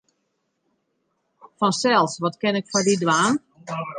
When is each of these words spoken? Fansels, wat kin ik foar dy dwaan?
Fansels, 1.57 2.13
wat 2.23 2.37
kin 2.41 2.57
ik 2.59 2.69
foar 2.71 2.85
dy 2.87 2.95
dwaan? 3.03 3.33